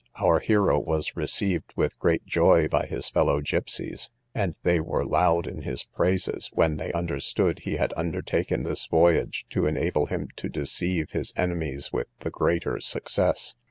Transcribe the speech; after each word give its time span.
Our 0.19 0.39
hero 0.39 0.79
was 0.79 1.15
received 1.15 1.73
with 1.75 1.99
great 1.99 2.25
joy 2.25 2.67
by 2.67 2.87
his 2.87 3.07
fellow 3.07 3.39
gipseys, 3.39 4.09
and 4.33 4.55
they 4.63 4.79
were 4.79 5.05
loud 5.05 5.45
in 5.45 5.61
his 5.61 5.83
praises, 5.83 6.49
when 6.53 6.77
they 6.77 6.91
understood 6.93 7.59
he 7.59 7.75
had 7.77 7.93
undertaken 7.95 8.63
this 8.63 8.87
voyage 8.87 9.45
to 9.51 9.67
enable 9.67 10.07
him 10.07 10.29
to 10.37 10.49
deceive 10.49 11.11
his 11.11 11.33
enemies 11.37 11.93
with 11.93 12.07
the 12.21 12.31
greater 12.31 12.79
success. 12.79 13.53